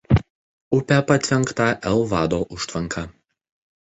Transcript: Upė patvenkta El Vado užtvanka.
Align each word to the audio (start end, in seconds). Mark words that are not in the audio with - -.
Upė 0.77 0.95
patvenkta 1.11 1.67
El 1.89 2.01
Vado 2.13 2.39
užtvanka. 2.57 3.05